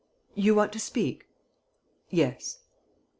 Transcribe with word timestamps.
"You 0.33 0.55
want 0.55 0.73
to 0.73 0.79
speak?" 0.79 1.27
"Yes." 2.09 2.63